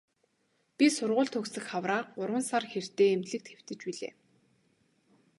Би 0.77 0.85
сургууль 0.95 1.31
төгсөх 1.33 1.63
хавраа 1.67 2.01
гурван 2.17 2.43
сар 2.49 2.63
хэртэй 2.71 3.09
эмнэлэгт 3.15 3.47
хэвтэж 3.49 3.79
билээ. 3.85 4.13